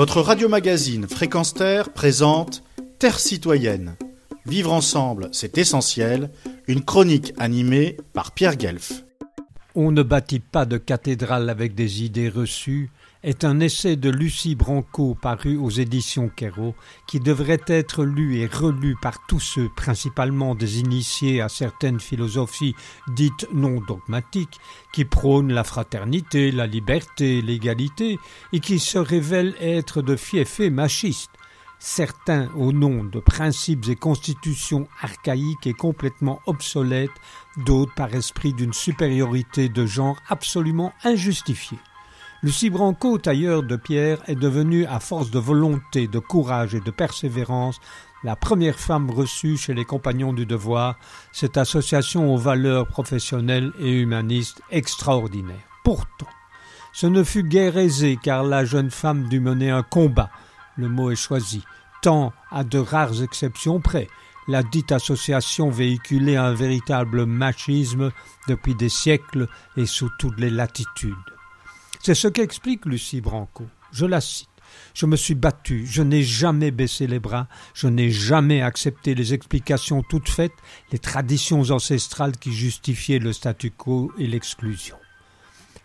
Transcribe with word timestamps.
Votre 0.00 0.22
radio-magazine 0.22 1.06
Fréquence 1.06 1.52
Terre 1.52 1.92
présente 1.92 2.62
Terre 2.98 3.20
citoyenne. 3.20 3.96
Vivre 4.46 4.72
ensemble, 4.72 5.28
c'est 5.30 5.58
essentiel. 5.58 6.30
Une 6.68 6.82
chronique 6.82 7.34
animée 7.36 7.98
par 8.14 8.32
Pierre 8.32 8.56
Guelf. 8.56 9.04
On 9.74 9.92
ne 9.92 10.02
bâtit 10.02 10.40
pas 10.40 10.64
de 10.64 10.78
cathédrale 10.78 11.50
avec 11.50 11.74
des 11.74 12.02
idées 12.02 12.30
reçues 12.30 12.90
est 13.22 13.44
un 13.44 13.60
essai 13.60 13.96
de 13.96 14.08
Lucie 14.08 14.54
Branco 14.54 15.14
paru 15.14 15.56
aux 15.56 15.70
éditions 15.70 16.28
Quérault 16.28 16.74
qui 17.06 17.20
devrait 17.20 17.60
être 17.66 18.04
lu 18.04 18.38
et 18.38 18.46
relu 18.46 18.96
par 19.00 19.26
tous 19.26 19.40
ceux, 19.40 19.68
principalement 19.76 20.54
des 20.54 20.80
initiés 20.80 21.40
à 21.40 21.48
certaines 21.48 22.00
philosophies 22.00 22.74
dites 23.08 23.46
non 23.52 23.80
dogmatiques, 23.80 24.58
qui 24.92 25.04
prônent 25.04 25.52
la 25.52 25.64
fraternité, 25.64 26.50
la 26.50 26.66
liberté, 26.66 27.42
l'égalité 27.42 28.18
et 28.52 28.60
qui 28.60 28.78
se 28.78 28.98
révèlent 28.98 29.56
être 29.60 30.02
de 30.02 30.16
fiefés 30.16 30.70
machistes 30.70 31.30
certains 31.80 32.50
au 32.54 32.72
nom 32.72 33.04
de 33.04 33.18
principes 33.20 33.88
et 33.88 33.96
constitutions 33.96 34.86
archaïques 35.00 35.66
et 35.66 35.72
complètement 35.72 36.40
obsolètes, 36.46 37.10
d'autres 37.56 37.94
par 37.94 38.14
esprit 38.14 38.52
d'une 38.52 38.74
supériorité 38.74 39.68
de 39.68 39.86
genre 39.86 40.18
absolument 40.28 40.92
injustifiée. 41.02 41.78
Lucie 42.42 42.70
Branco, 42.70 43.18
tailleur 43.18 43.62
de 43.62 43.76
pierre, 43.76 44.22
est 44.26 44.34
devenue, 44.34 44.86
à 44.86 44.98
force 44.98 45.30
de 45.30 45.38
volonté, 45.38 46.08
de 46.08 46.18
courage 46.18 46.74
et 46.74 46.80
de 46.80 46.90
persévérance, 46.90 47.78
la 48.24 48.34
première 48.34 48.80
femme 48.80 49.10
reçue 49.10 49.58
chez 49.58 49.74
les 49.74 49.84
Compagnons 49.84 50.32
du 50.32 50.46
Devoir, 50.46 50.96
cette 51.32 51.58
association 51.58 52.32
aux 52.32 52.38
valeurs 52.38 52.86
professionnelles 52.86 53.72
et 53.78 53.92
humanistes 53.92 54.62
extraordinaires. 54.70 55.68
Pourtant, 55.84 56.28
ce 56.94 57.06
ne 57.06 57.22
fut 57.24 57.42
guère 57.42 57.76
aisé 57.76 58.18
car 58.22 58.42
la 58.42 58.64
jeune 58.64 58.90
femme 58.90 59.28
dut 59.28 59.40
mener 59.40 59.68
un 59.68 59.82
combat, 59.82 60.30
le 60.76 60.88
mot 60.88 61.10
est 61.10 61.16
choisi, 61.16 61.62
tant 62.00 62.32
à 62.50 62.64
de 62.64 62.78
rares 62.78 63.22
exceptions 63.22 63.80
près, 63.80 64.08
la 64.48 64.62
dite 64.62 64.92
association 64.92 65.68
véhiculait 65.68 66.36
un 66.36 66.54
véritable 66.54 67.26
machisme 67.26 68.12
depuis 68.48 68.74
des 68.74 68.88
siècles 68.88 69.46
et 69.76 69.84
sous 69.84 70.08
toutes 70.18 70.40
les 70.40 70.48
latitudes. 70.48 71.14
C'est 72.02 72.14
ce 72.14 72.28
qu'explique 72.28 72.86
Lucie 72.86 73.20
Branco. 73.20 73.66
Je 73.92 74.06
la 74.06 74.22
cite. 74.22 74.48
Je 74.94 75.04
me 75.04 75.16
suis 75.16 75.34
battu, 75.34 75.84
je 75.86 76.00
n'ai 76.00 76.22
jamais 76.22 76.70
baissé 76.70 77.06
les 77.06 77.18
bras, 77.18 77.46
je 77.74 77.88
n'ai 77.88 78.10
jamais 78.10 78.62
accepté 78.62 79.14
les 79.14 79.34
explications 79.34 80.02
toutes 80.02 80.28
faites, 80.28 80.54
les 80.92 80.98
traditions 80.98 81.60
ancestrales 81.70 82.38
qui 82.38 82.52
justifiaient 82.52 83.18
le 83.18 83.32
statu 83.32 83.70
quo 83.70 84.12
et 84.16 84.26
l'exclusion. 84.26 84.96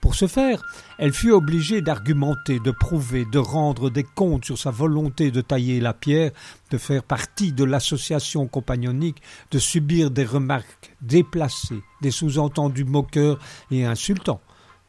Pour 0.00 0.14
ce 0.14 0.26
faire, 0.26 0.62
elle 0.98 1.12
fut 1.12 1.30
obligée 1.30 1.82
d'argumenter, 1.82 2.58
de 2.58 2.70
prouver, 2.70 3.26
de 3.30 3.38
rendre 3.38 3.90
des 3.90 4.02
comptes 4.02 4.46
sur 4.46 4.58
sa 4.58 4.70
volonté 4.70 5.30
de 5.30 5.42
tailler 5.42 5.78
la 5.78 5.92
pierre, 5.92 6.32
de 6.70 6.78
faire 6.78 7.02
partie 7.04 7.52
de 7.52 7.64
l'association 7.64 8.48
compagnonique, 8.48 9.20
de 9.50 9.58
subir 9.58 10.10
des 10.10 10.24
remarques 10.24 10.96
déplacées, 11.02 11.82
des 12.00 12.10
sous-entendus 12.10 12.84
moqueurs 12.86 13.38
et 13.70 13.84
insultants, 13.84 14.40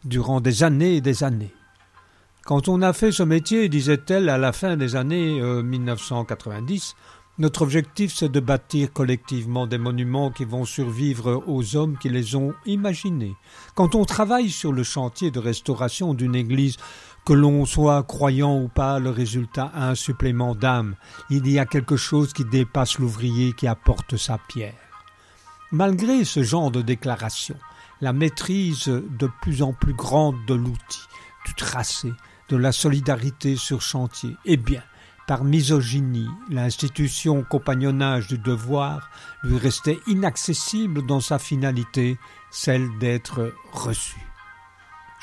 durant 0.05 0.41
des 0.41 0.63
années 0.63 0.95
et 0.95 1.02
des 1.02 1.23
années. 1.23 1.53
Quand 2.44 2.67
on 2.67 2.81
a 2.81 2.94
fait 2.94 3.11
ce 3.11 3.23
métier, 3.23 3.69
disait-elle 3.69 4.27
à 4.30 4.38
la 4.38 4.52
fin 4.52 4.75
des 4.75 4.95
années 4.95 5.41
1990, 5.41 6.95
euh, 6.95 7.21
notre 7.38 7.61
objectif, 7.61 8.13
c'est 8.13 8.30
de 8.30 8.39
bâtir 8.39 8.91
collectivement 8.91 9.66
des 9.66 9.77
monuments 9.77 10.31
qui 10.31 10.43
vont 10.43 10.66
survivre 10.66 11.43
aux 11.47 11.75
hommes 11.75 11.97
qui 11.97 12.09
les 12.09 12.35
ont 12.35 12.53
imaginés. 12.66 13.35
Quand 13.73 13.95
on 13.95 14.05
travaille 14.05 14.49
sur 14.49 14.73
le 14.73 14.83
chantier 14.83 15.31
de 15.31 15.39
restauration 15.39 16.13
d'une 16.13 16.36
église, 16.36 16.77
que 17.25 17.33
l'on 17.33 17.65
soit 17.65 18.03
croyant 18.03 18.59
ou 18.59 18.67
pas, 18.67 18.99
le 18.99 19.11
résultat 19.11 19.71
a 19.73 19.89
un 19.89 19.95
supplément 19.95 20.55
d'âme. 20.55 20.95
Il 21.30 21.49
y 21.49 21.59
a 21.59 21.65
quelque 21.65 21.95
chose 21.95 22.33
qui 22.33 22.43
dépasse 22.43 22.99
l'ouvrier 22.99 23.53
qui 23.53 23.67
apporte 23.67 24.17
sa 24.17 24.37
pierre. 24.37 24.73
Malgré 25.71 26.26
ce 26.26 26.43
genre 26.43 26.70
de 26.70 26.81
déclaration, 26.81 27.55
la 28.02 28.14
maîtrise 28.14 28.86
de 28.88 29.30
plus 29.42 29.62
en 29.62 29.73
plus 29.73 29.94
grande 29.94 30.36
de 30.48 30.54
l'outil, 30.54 31.08
du 31.45 31.54
tracé, 31.54 32.12
de 32.50 32.58
la 32.58 32.72
solidarité 32.72 33.56
sur 33.56 33.82
chantier, 33.82 34.36
eh 34.45 34.58
bien, 34.58 34.84
par 35.28 35.44
misogynie, 35.44 36.28
l'institution 36.50 37.44
compagnonnage 37.44 38.28
du 38.28 38.38
devoir 38.38 39.10
lui 39.44 39.58
restait 39.58 40.00
inaccessible 40.08 41.06
dans 41.06 41.22
sa 41.22 41.39
finalité, 41.39 42.17
celle 42.50 42.89
d'être 43.00 43.54
reçue. 43.72 44.30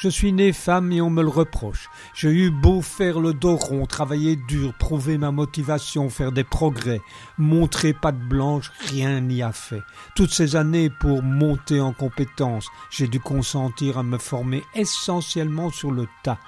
Je 0.01 0.09
suis 0.09 0.33
né 0.33 0.53
femme 0.53 0.93
et 0.93 1.01
on 1.01 1.11
me 1.11 1.23
le 1.25 1.29
reproche. 1.29 1.91
J'ai 2.15 2.31
eu 2.31 2.53
beau 2.53 2.83
faire 2.83 3.19
le 3.19 3.35
dos 3.35 3.57
rond, 3.57 3.85
travailler 3.85 4.37
dur, 4.37 4.73
prouver 4.75 5.19
ma 5.19 5.33
motivation, 5.33 6.09
faire 6.09 6.31
des 6.31 6.45
progrès, 6.45 7.01
montrer 7.37 7.93
patte 7.93 8.21
blanche, 8.21 8.71
rien 8.93 9.21
n'y 9.21 9.43
a 9.43 9.51
fait. 9.51 9.83
Toutes 10.15 10.31
ces 10.31 10.55
années 10.55 10.89
pour 10.89 11.25
monter 11.25 11.81
en 11.81 11.93
compétence, 11.93 12.69
j'ai 12.91 13.09
dû 13.09 13.19
consentir 13.19 13.99
à 13.99 14.05
me 14.05 14.19
former 14.19 14.63
essentiellement 14.77 15.71
sur 15.71 15.91
le 15.91 16.07
tas. 16.23 16.39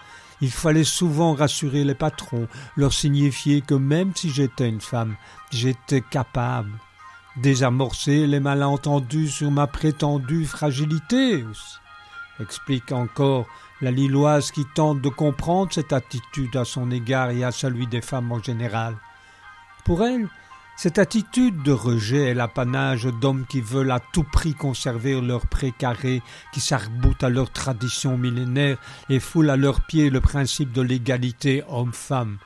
Il 0.41 0.53
fallait 0.53 0.85
souvent 0.85 1.35
rassurer 1.35 1.83
les 1.83 1.97
patrons, 1.97 2.47
leur 2.77 2.93
signifier 2.93 3.63
que 3.63 3.75
même 3.75 4.13
si 4.15 4.31
j'étais 4.31 4.69
une 4.69 4.81
femme, 4.81 5.17
j'étais 5.51 6.03
capable. 6.03 6.71
Désamorcer 7.37 8.29
les 8.29 8.39
malentendus 8.39 9.29
sur 9.29 9.51
ma 9.51 9.67
prétendue 9.67 10.47
fragilité 10.47 11.43
aussi. 11.43 11.81
Explique 12.41 12.93
encore 12.93 13.47
la 13.81 13.91
Lilloise 13.91 14.51
qui 14.51 14.65
tente 14.75 15.01
de 15.01 15.09
comprendre 15.09 15.73
cette 15.73 15.93
attitude 15.93 16.57
à 16.57 16.65
son 16.65 16.91
égard 16.91 17.31
et 17.31 17.45
à 17.45 17.53
celui 17.53 17.87
des 17.87 18.01
femmes 18.01 18.33
en 18.33 18.43
général. 18.43 18.97
Pour 19.85 20.03
elle, 20.05 20.29
cette 20.77 20.99
attitude 20.99 21.63
de 21.63 21.73
rejet 21.73 22.31
est 22.31 22.35
l'apanage 22.35 23.05
d'hommes 23.05 23.45
qui 23.47 23.61
veulent 23.61 23.91
à 23.91 24.01
tout 24.01 24.25
prix 24.25 24.55
conserver 24.55 25.21
leur 25.21 25.47
précaré, 25.47 26.23
qui 26.55 26.61
s'arc-boutent 26.61 27.23
à 27.23 27.29
leur 27.29 27.51
tradition 27.51 28.17
millénaire 28.17 28.79
et 29.11 29.21
foulent 29.21 29.51
à 29.51 29.59
leurs 29.59 29.83
pieds 29.83 30.09
le 30.09 30.23
principe 30.23 30.73
de 30.73 30.81
l'égalité 30.81 31.63
homme-femme. 31.69 32.39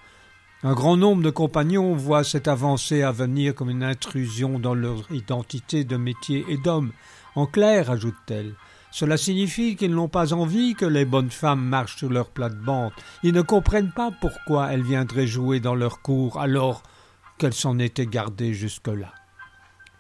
Un 0.65 0.73
grand 0.73 0.97
nombre 0.97 1.23
de 1.23 1.31
compagnons 1.31 1.95
voient 1.95 2.25
cette 2.25 2.49
avancée 2.49 3.03
à 3.03 3.13
venir 3.13 3.55
comme 3.55 3.71
une 3.71 3.85
intrusion 3.85 4.59
dans 4.59 4.75
leur 4.75 5.13
identité 5.13 5.85
de 5.85 5.97
métier 5.97 6.45
et 6.49 6.57
d'homme. 6.57 6.91
En 7.37 7.47
clair, 7.47 7.91
ajoute-t-elle, 7.91 8.55
cela 8.95 9.17
signifie 9.17 9.75
qu'ils 9.75 9.93
n'ont 9.93 10.09
pas 10.09 10.33
envie 10.33 10.77
que 10.77 10.85
les 10.85 11.05
bonnes 11.05 11.33
femmes 11.33 11.65
marchent 11.65 11.97
sur 11.97 12.11
leur 12.11 12.31
plate-bande. 12.31 12.93
Ils 13.25 13.33
ne 13.33 13.43
comprennent 13.43 13.91
pas 13.91 14.13
pourquoi 14.21 14.73
elles 14.73 14.85
viendraient 14.85 15.27
jouer 15.27 15.59
dans 15.59 15.75
leur 15.75 16.01
cour 16.01 16.39
alors 16.39 16.85
qu'elle 17.37 17.55
s'en 17.55 17.81
était 17.81 18.07
gardée 18.07 18.55
jusque-là. 18.55 19.13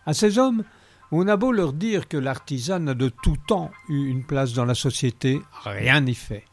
À 0.06 0.14
ces 0.14 0.38
hommes, 0.38 0.62
on 1.10 1.26
a 1.26 1.36
beau 1.36 1.50
leur 1.50 1.72
dire 1.72 2.06
que 2.06 2.16
l'artisan 2.16 2.86
a 2.86 2.94
de 2.94 3.08
tout 3.08 3.36
temps 3.48 3.72
eu 3.88 4.06
une 4.06 4.22
place 4.22 4.52
dans 4.52 4.64
la 4.64 4.76
société, 4.76 5.42
rien 5.64 6.00
n'y 6.00 6.14
fait. 6.14 6.44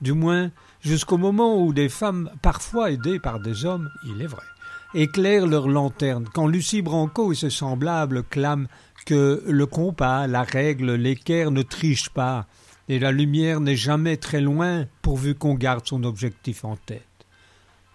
Du 0.00 0.14
moins, 0.14 0.52
jusqu'au 0.80 1.18
moment 1.18 1.62
où 1.62 1.74
des 1.74 1.90
femmes, 1.90 2.30
parfois 2.40 2.92
aidées 2.92 3.20
par 3.20 3.40
des 3.40 3.66
hommes, 3.66 3.90
il 4.06 4.22
est 4.22 4.26
vrai, 4.26 4.46
éclairent 4.94 5.46
leurs 5.46 5.68
lanternes, 5.68 6.28
quand 6.32 6.46
Lucie 6.46 6.82
Branco 6.82 7.32
et 7.32 7.36
ses 7.36 7.50
semblables 7.50 8.22
clament 8.24 8.66
que 9.06 9.42
le 9.46 9.66
compas, 9.66 10.26
la 10.26 10.42
règle, 10.42 10.94
l'équerre 10.94 11.50
ne 11.50 11.62
trichent 11.62 12.10
pas, 12.10 12.46
et 12.88 12.98
la 12.98 13.12
lumière 13.12 13.60
n'est 13.60 13.76
jamais 13.76 14.16
très 14.16 14.40
loin 14.40 14.86
pourvu 15.02 15.34
qu'on 15.34 15.54
garde 15.54 15.86
son 15.86 16.02
objectif 16.04 16.64
en 16.64 16.76
tête. 16.76 17.06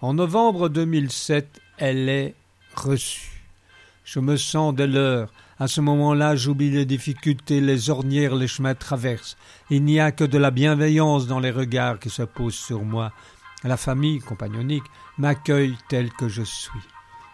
En 0.02 0.14
novembre 0.14 0.70
2007, 0.70 1.62
elle 1.78 2.10
est 2.10 2.36
reçue. 2.76 3.44
Je 4.04 4.20
me 4.20 4.38
sens 4.38 4.74
de 4.74 4.84
l'heure. 4.84 5.34
À 5.58 5.68
ce 5.68 5.82
moment-là, 5.82 6.36
j'oublie 6.36 6.70
les 6.70 6.86
difficultés, 6.86 7.60
les 7.60 7.90
ornières, 7.90 8.36
les 8.36 8.48
chemins 8.48 8.76
traversent. 8.76 9.38
Il 9.70 9.84
n'y 9.84 10.00
a 10.00 10.12
que 10.12 10.24
de 10.24 10.38
la 10.38 10.52
bienveillance 10.52 11.28
dans 11.28 11.40
les 11.40 11.52
regards 11.52 12.00
qui 12.00 12.10
se 12.10 12.24
posent 12.24 12.56
sur 12.56 12.84
moi. 12.84 13.12
La 13.64 13.78
famille 13.78 14.20
compagnonique 14.20 14.84
m'accueille 15.18 15.78
tel 15.88 16.12
que 16.12 16.28
je 16.28 16.44
suis. 16.44 16.80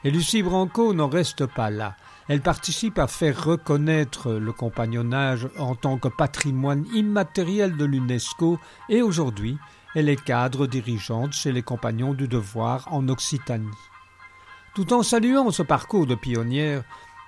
Et 0.04 0.12
Lucie 0.12 0.42
Branco 0.42 0.94
n'en 0.94 1.10
reste 1.10 1.46
pas 1.46 1.70
là. 1.70 1.96
Elle 2.28 2.42
participe 2.42 2.98
à 2.98 3.08
faire 3.08 3.44
reconnaître 3.44 4.32
le 4.32 4.52
compagnonnage 4.54 5.50
en 5.58 5.76
tant 5.76 5.98
que 5.98 6.08
patrimoine 6.08 6.86
immatériel 6.94 7.78
de 7.78 7.86
l'UNESCO 7.86 8.60
et 8.90 9.02
aujourd'hui, 9.02 9.58
elle 9.94 10.10
est 10.10 10.24
cadre 10.24 10.68
dirigeante 10.68 11.34
chez 11.34 11.52
les 11.52 11.62
Compagnons 11.62 12.14
du 12.14 12.28
Devoir 12.28 12.88
en 12.94 13.10
Occitanie. 13.10 13.68
Tout 14.74 14.94
en 14.94 15.04
saluant 15.04 15.52
ce 15.52 15.64
parcours 15.64 16.08
de 16.08 16.16
pionnière, 16.16 16.84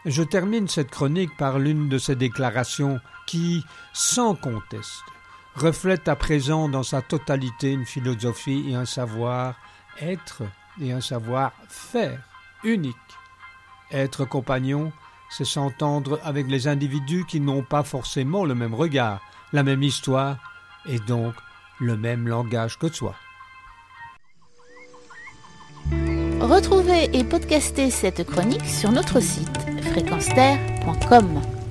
je 0.06 0.24
termine 0.24 0.68
cette 0.68 0.92
chronique 0.92 1.36
par 1.38 1.60
l'une 1.60 1.90
de 1.90 1.98
ces 1.98 2.16
déclarations 2.16 3.00
qui, 3.28 3.64
sans 3.92 4.36
conteste, 4.36 5.04
reflète 5.56 6.08
à 6.08 6.16
présent 6.16 6.70
dans 6.70 6.84
sa 6.84 7.02
totalité 7.02 7.72
une 7.72 7.86
philosophie 7.86 8.66
et 8.70 8.76
un 8.76 8.86
savoir 8.86 9.56
être 10.02 10.44
et 10.82 10.92
un 10.92 11.02
savoir 11.02 11.52
faire 11.68 12.20
unique. 12.64 12.96
Être 13.92 14.26
compagnon, 14.26 14.92
c'est 15.30 15.46
s'entendre 15.46 16.20
avec 16.24 16.48
les 16.48 16.68
individus 16.68 17.26
qui 17.26 17.40
n'ont 17.40 17.64
pas 17.64 17.84
forcément 17.84 18.46
le 18.46 18.56
même 18.56 18.74
regard, 18.74 19.22
la 19.52 19.64
même 19.64 19.84
histoire 19.84 20.38
et 20.86 21.00
donc 21.00 21.36
le 21.80 21.98
même 21.98 22.28
langage 22.28 22.78
que 22.80 22.88
toi. 22.88 23.16
Retrouvez 26.40 27.10
et 27.18 27.24
podcastez 27.24 27.90
cette 27.90 28.26
chronique 28.26 28.66
sur 28.66 28.92
notre 28.92 29.20
site 29.20 29.50
fréquenceterre.com. 29.92 31.63